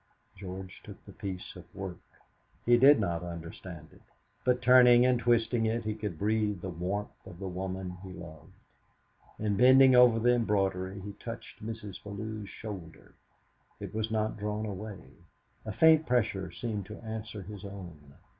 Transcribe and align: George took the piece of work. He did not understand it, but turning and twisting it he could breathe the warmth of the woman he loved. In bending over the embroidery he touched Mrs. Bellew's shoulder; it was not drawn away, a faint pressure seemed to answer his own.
George 0.35 0.81
took 0.83 1.05
the 1.05 1.11
piece 1.13 1.55
of 1.55 1.63
work. 1.75 1.99
He 2.65 2.75
did 2.75 2.99
not 2.99 3.21
understand 3.21 3.89
it, 3.93 4.01
but 4.43 4.59
turning 4.59 5.05
and 5.05 5.19
twisting 5.19 5.67
it 5.67 5.83
he 5.83 5.93
could 5.93 6.17
breathe 6.17 6.61
the 6.61 6.69
warmth 6.69 7.11
of 7.23 7.37
the 7.37 7.47
woman 7.47 7.97
he 8.01 8.11
loved. 8.11 8.51
In 9.37 9.55
bending 9.57 9.93
over 9.93 10.17
the 10.17 10.33
embroidery 10.33 10.99
he 11.01 11.13
touched 11.23 11.63
Mrs. 11.63 12.03
Bellew's 12.03 12.49
shoulder; 12.49 13.13
it 13.79 13.93
was 13.93 14.09
not 14.09 14.37
drawn 14.39 14.65
away, 14.65 14.97
a 15.67 15.71
faint 15.71 16.07
pressure 16.07 16.51
seemed 16.51 16.87
to 16.87 16.97
answer 17.01 17.43
his 17.43 17.63
own. 17.63 18.15